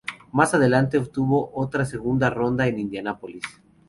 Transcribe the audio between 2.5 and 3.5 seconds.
en Indianápolis.